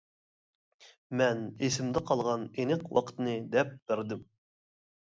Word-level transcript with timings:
مەن 1.21 1.43
ئېسىمدە 1.67 2.03
قالغان 2.09 2.49
ئېنىق 2.57 2.89
ۋاقىتنى 2.99 3.39
دەپ 3.55 3.79
بەردىم. 3.79 4.31